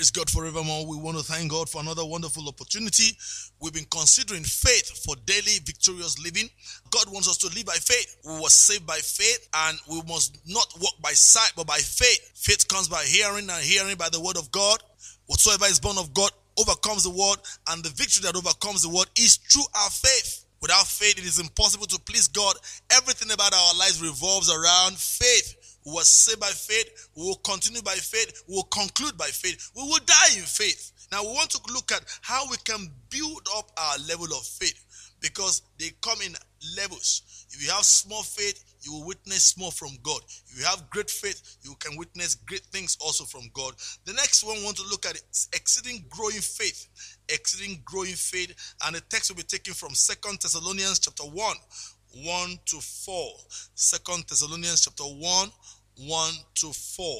[0.00, 0.86] Praise God forevermore.
[0.86, 3.14] We want to thank God for another wonderful opportunity.
[3.60, 6.48] We've been considering faith for daily victorious living.
[6.88, 8.16] God wants us to live by faith.
[8.24, 12.32] We were saved by faith and we must not walk by sight but by faith.
[12.34, 14.82] Faith comes by hearing and hearing by the word of God.
[15.26, 17.36] Whatsoever is born of God overcomes the world,
[17.68, 20.46] and the victory that overcomes the world is through our faith.
[20.62, 22.56] Without faith, it is impossible to please God.
[22.90, 25.59] Everything about our lives revolves around faith.
[25.84, 29.70] We will say by faith, we will continue by faith, we will conclude by faith,
[29.74, 30.92] we will die in faith.
[31.12, 34.84] Now, we want to look at how we can build up our level of faith
[35.20, 36.34] because they come in
[36.76, 37.22] levels.
[37.50, 40.20] If you have small faith, you will witness more from God.
[40.48, 43.74] If you have great faith, you can witness great things also from God.
[44.04, 46.88] The next one we want to look at is exceeding growing faith.
[47.28, 48.54] Exceeding growing faith.
[48.86, 51.56] And the text will be taken from Second Thessalonians chapter 1,
[52.14, 53.32] 1 to 4.
[53.74, 55.48] Second Thessalonians chapter 1,
[55.96, 57.16] 1 to 4.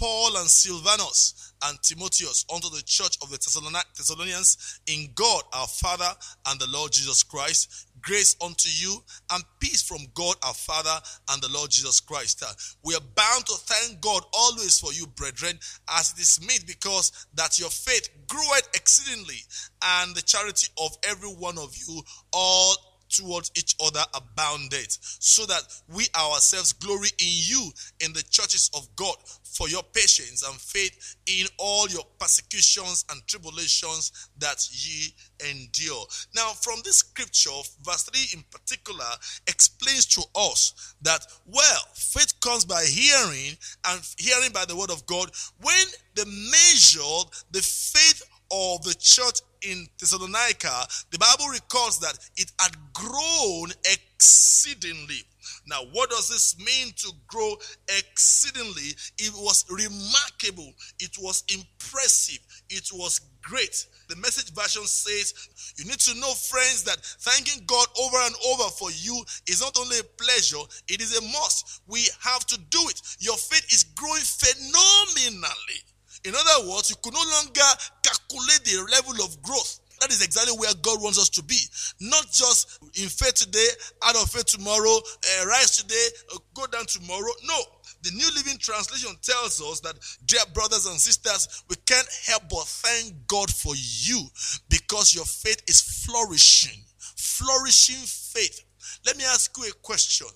[0.00, 6.08] Paul and Silvanus and Timotheus unto the church of the Thessalonians in God our Father
[6.48, 7.86] and the Lord Jesus Christ.
[8.00, 8.96] Grace unto you
[9.30, 12.42] and peace from God our Father and the Lord Jesus Christ.
[12.42, 12.50] Uh,
[12.82, 15.58] we are bound to thank God always for you, brethren,
[15.90, 19.40] as it is made because that your faith groweth exceedingly
[19.84, 22.00] and the charity of every one of you
[22.32, 22.74] all
[23.10, 28.88] towards each other abounded, so that we ourselves glory in you in the churches of
[28.96, 35.12] God for your patience and faith in all your persecutions and tribulations that ye
[35.50, 36.04] endure.
[36.34, 37.50] Now, from this scripture,
[37.82, 39.04] verse 3 in particular
[39.46, 43.56] explains to us that, well, faith comes by hearing
[43.86, 45.30] and hearing by the word of God.
[45.60, 52.50] When they measured the faith of the church in Thessalonica, the Bible records that it
[52.58, 55.22] had grown exceedingly.
[55.66, 57.54] Now, what does this mean to grow
[57.98, 58.94] exceedingly?
[59.18, 63.86] It was remarkable, it was impressive, it was great.
[64.08, 65.34] The message version says,
[65.76, 69.76] You need to know, friends, that thanking God over and over for you is not
[69.78, 71.82] only a pleasure, it is a must.
[71.86, 73.00] We have to do it.
[73.18, 75.80] Your faith is growing phenomenally.
[76.24, 77.70] In other words, you could no longer
[78.02, 79.80] calculate the level of growth.
[80.00, 81.58] That is exactly where God wants us to be.
[82.00, 83.66] Not just in faith today,
[84.02, 87.30] out of faith tomorrow, uh, rise today, uh, go down tomorrow.
[87.46, 87.60] No.
[88.02, 92.64] The New Living Translation tells us that, dear brothers and sisters, we can't help but
[92.64, 94.22] thank God for you
[94.70, 96.82] because your faith is flourishing.
[97.16, 98.64] Flourishing faith.
[99.04, 100.28] Let me ask you a question.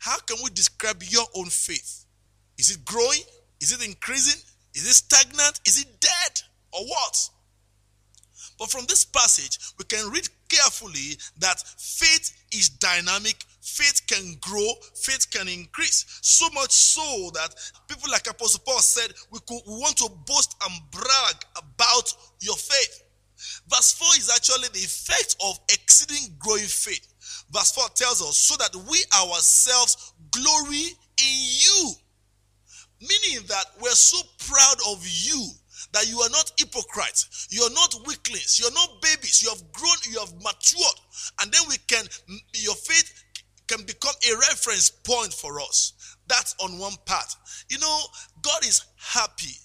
[0.00, 2.06] How can we describe your own faith?
[2.58, 3.22] Is it growing?
[3.60, 4.42] Is it increasing?
[4.74, 5.60] Is it stagnant?
[5.66, 6.42] Is it dead?
[6.72, 7.30] Or what?
[8.58, 14.72] But from this passage, we can read carefully that faith is dynamic, faith can grow,
[14.94, 16.04] faith can increase.
[16.22, 17.54] So much so that
[17.88, 22.56] people like Apostle Paul said, we, could, we want to boast and brag about your
[22.56, 23.02] faith.
[23.68, 27.12] Verse 4 is actually the effect of exceeding growing faith.
[27.50, 30.86] Verse 4 tells us, so that we ourselves glory
[31.18, 31.92] in you
[33.02, 35.48] Meaning that we're so proud of you
[35.92, 39.72] that you are not hypocrites, you are not weaklings, you are not babies, you have
[39.72, 41.00] grown, you have matured,
[41.40, 42.04] and then we can,
[42.54, 43.24] your faith
[43.66, 46.16] can become a reference point for us.
[46.28, 47.34] That's on one part.
[47.68, 48.00] You know,
[48.42, 49.56] God is happy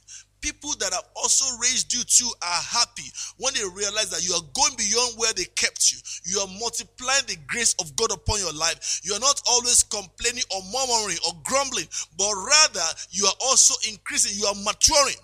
[0.42, 4.44] people that have also raised you too are happy when they realize that you are
[4.54, 5.98] going beyond where they kept you.
[6.26, 9.02] You are multiplying the grace of God upon your life.
[9.04, 14.38] You are not always complaining or murmuring or grumbling, but rather you are also increasing.
[14.40, 15.18] You are maturing.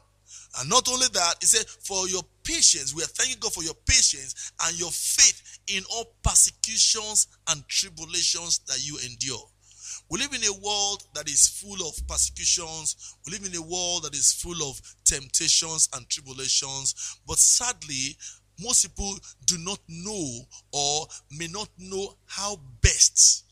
[0.59, 3.73] And not only that, he said, for your patience, we are thanking God for your
[3.88, 9.41] patience and your faith in all persecutions and tribulations that you endure.
[10.09, 13.15] We live in a world that is full of persecutions.
[13.25, 17.19] We live in a world that is full of temptations and tribulations.
[17.27, 18.17] But sadly,
[18.59, 20.41] most people do not know
[20.71, 23.45] or may not know how best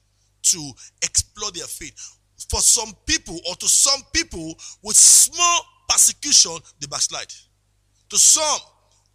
[0.43, 0.71] to
[1.01, 2.17] explore their faith.
[2.49, 7.31] For some people, or to some people, with small persecution, they backslide.
[8.09, 8.59] To some,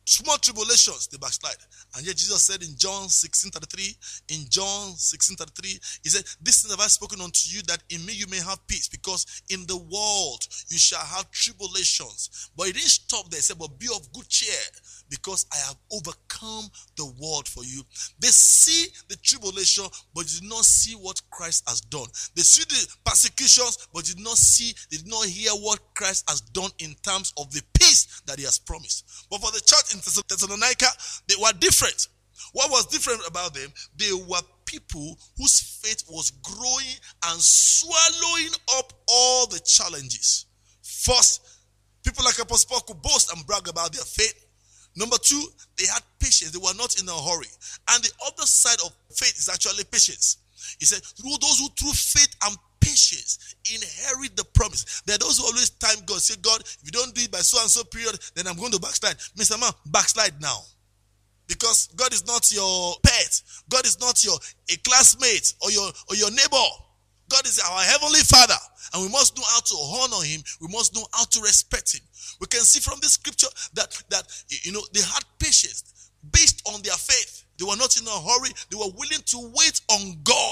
[0.06, 1.56] small tribulations, they backslide.
[1.96, 3.96] And yet Jesus said in John 16 33,
[4.28, 5.70] in John 16 33,
[6.02, 8.66] he said, This thing have I spoken unto you that in me you may have
[8.66, 12.50] peace, because in the world you shall have tribulations.
[12.56, 13.38] But he didn't stop there.
[13.38, 14.64] He said, But be of good cheer
[15.10, 17.82] because I have overcome the world for you.
[18.20, 22.06] They see the tribulation, but did not see what Christ has done.
[22.34, 26.70] They see the persecutions, but did not see, did not hear what Christ has done
[26.78, 29.26] in terms of the peace that he has promised.
[29.30, 30.86] But for the church in Thessalonica,
[31.28, 32.08] they were different.
[32.52, 33.72] What was different about them?
[33.96, 36.96] They were people whose faith was growing
[37.26, 40.46] and swallowing up all the challenges.
[40.82, 41.42] First,
[42.04, 44.46] people like Apostle Paul could boast and brag about their faith.
[44.96, 45.42] Number two,
[45.76, 46.52] they had patience.
[46.52, 47.48] They were not in a hurry.
[47.90, 50.38] And the other side of faith is actually patience.
[50.78, 52.56] He said, through those who through faith and
[52.96, 55.02] patience inherit the promise.
[55.06, 56.20] There are those who always time God.
[56.20, 58.72] Say, God, if you don't do it by so and so period, then I'm going
[58.72, 59.16] to backslide.
[59.36, 59.60] Mr.
[59.60, 60.58] Man, backslide now.
[61.46, 63.42] Because God is not your pet.
[63.68, 64.36] God is not your
[64.72, 66.66] a classmate or your or your neighbor.
[67.28, 68.58] God is our heavenly father.
[68.94, 70.40] And we must know how to honor him.
[70.60, 72.02] We must know how to respect him.
[72.40, 76.82] We can see from this scripture that, that you know, they had patience based on
[76.82, 77.44] their faith.
[77.58, 78.50] They were not in a hurry.
[78.70, 80.45] They were willing to wait on God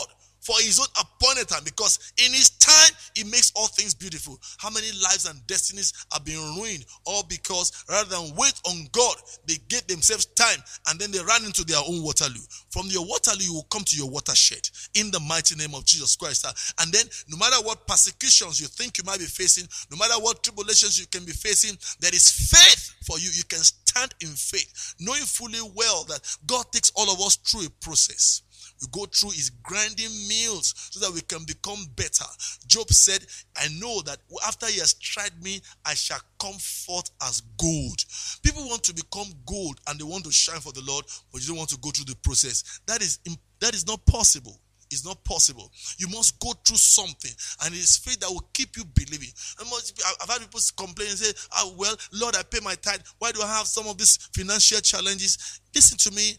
[0.44, 4.38] for his own appointed time because in his time he makes all things beautiful.
[4.58, 9.16] How many lives and destinies are being ruined all because rather than wait on God,
[9.46, 12.44] they gave themselves time and then they ran into their own Waterloo.
[12.70, 16.14] From your Waterloo, you will come to your watershed in the mighty name of Jesus
[16.14, 16.44] Christ.
[16.80, 20.42] And then, no matter what persecutions you think you might be facing, no matter what
[20.42, 23.30] tribulations you can be facing, there is faith for you.
[23.32, 27.66] You can stand in faith, knowing fully well that God takes all of us through
[27.66, 28.42] a process
[28.80, 32.24] we go through his grinding meals so that we can become better.
[32.66, 33.24] Job said,
[33.56, 38.04] I know that after he has tried me, I shall come forth as gold.
[38.42, 41.48] People want to become gold and they want to shine for the Lord, but you
[41.48, 42.80] don't want to go through the process.
[42.86, 43.18] That is
[43.60, 44.60] that is not possible.
[44.90, 45.70] It's not possible.
[45.98, 47.30] You must go through something,
[47.64, 49.30] and it is faith that will keep you believing.
[49.58, 53.00] I've had people complain and say, oh, Well, Lord, I pay my tithe.
[53.18, 55.60] Why do I have some of these financial challenges?
[55.74, 56.36] Listen to me.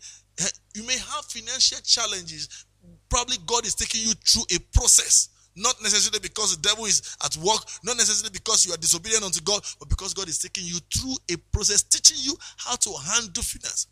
[0.73, 2.65] You may have financial challenges.
[3.09, 5.29] Probably God is taking you through a process.
[5.55, 9.41] Not necessarily because the devil is at work, not necessarily because you are disobedient unto
[9.41, 13.41] God, but because God is taking you through a process, teaching you how to handle
[13.41, 13.87] finance.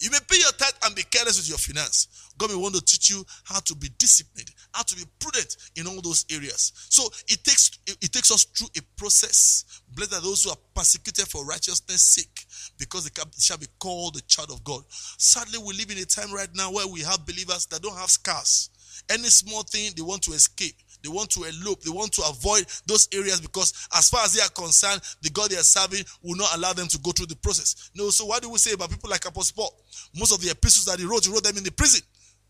[0.00, 2.06] You may pay your tithe and be careless with your finance.
[2.38, 5.88] God may want to teach you how to be disciplined, how to be prudent in
[5.88, 6.72] all those areas.
[6.88, 9.82] So it takes it takes us through a process.
[9.92, 12.37] Blessed are those who are persecuted for righteousness' sake,
[12.78, 14.82] because they shall be called the child of God.
[14.88, 18.10] Sadly, we live in a time right now where we have believers that don't have
[18.10, 18.70] scars.
[19.10, 20.74] Any small thing they want to escape.
[21.02, 21.82] They want to elope.
[21.82, 25.50] They want to avoid those areas because, as far as they are concerned, the God
[25.50, 27.90] they are serving will not allow them to go through the process.
[27.94, 29.84] No, so what do we say about people like Apostle Paul?
[30.18, 32.00] Most of the epistles that he wrote, he wrote them in the prison,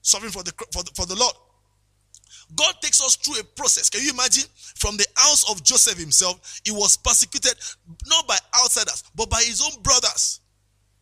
[0.01, 1.35] suffering for the for the, for the Lord.
[2.55, 3.91] God takes us through a process.
[3.91, 4.45] Can you imagine?
[4.77, 7.55] From the house of Joseph himself, he was persecuted
[8.07, 10.41] not by outsiders, but by his own brothers,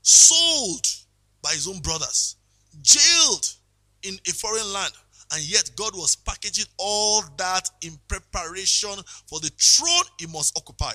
[0.02, 0.86] sold
[1.42, 2.36] by his own brothers,
[2.82, 3.46] jailed
[4.02, 4.92] in a foreign land.
[5.32, 8.94] And yet, God was packaging all that in preparation
[9.26, 10.92] for the throne he must occupy.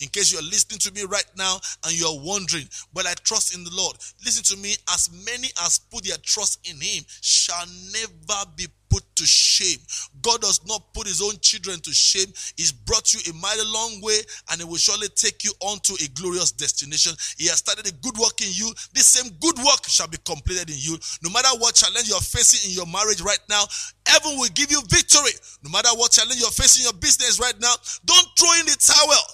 [0.00, 3.12] In case you are listening to me right now and you are wondering, but I
[3.24, 3.96] trust in the Lord.
[4.24, 4.74] Listen to me.
[4.92, 9.78] As many as put their trust in him shall never be put to shame.
[10.22, 12.30] God does not put his own children to shame.
[12.56, 14.18] He's brought you a mighty long way
[14.50, 17.12] and he will surely take you on to a glorious destination.
[17.36, 18.70] He has started a good work in you.
[18.94, 20.96] This same good work shall be completed in you.
[21.24, 23.64] No matter what challenge you're facing in your marriage right now,
[24.06, 25.34] heaven will give you victory.
[25.64, 28.78] No matter what challenge you're facing in your business right now, don't throw in the
[28.78, 29.26] towel.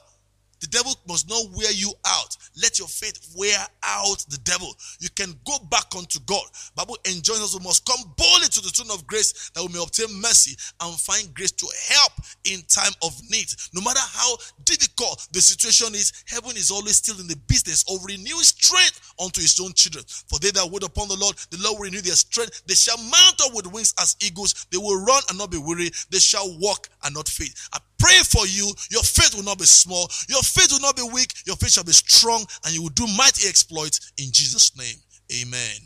[0.61, 2.20] The devil must not wear you out.
[2.61, 4.75] Let your faith wear out the devil.
[4.99, 6.45] You can go back unto God.
[6.75, 7.59] Bible enjoins us.
[7.59, 10.99] We must come boldly to the throne of grace that we may obtain mercy and
[10.99, 12.13] find grace to help
[12.45, 13.47] in time of need.
[13.73, 18.05] No matter how difficult the situation is, heaven is always still in the business of
[18.05, 20.05] renewing strength unto his own children.
[20.29, 22.63] For they that wait upon the Lord, the Lord will renew their strength.
[22.67, 24.67] They shall mount up with wings as eagles.
[24.71, 25.91] They will run and not be weary.
[26.11, 27.53] They shall walk and not faint.
[27.73, 28.73] I pray for you.
[28.91, 30.11] Your faith will not be small.
[30.29, 31.33] Your faith will not be weak.
[31.47, 34.97] Your faith shall be strong and you will do mighty exploits in Jesus' name.
[35.33, 35.77] Amen.